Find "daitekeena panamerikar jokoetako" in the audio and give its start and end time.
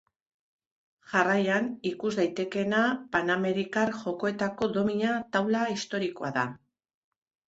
2.19-4.71